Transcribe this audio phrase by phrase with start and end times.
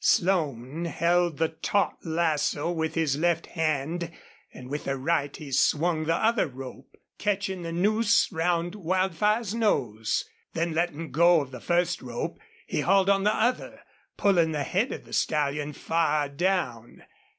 [0.03, 4.11] Slone held the taut lasso with his left hand,
[4.51, 10.25] and with the right he swung the other rope, catching the noose round Wildfire's nose.
[10.53, 13.81] Then letting go of the first rope he hauled on the other,
[14.17, 17.03] pulling the head of the stallion far down.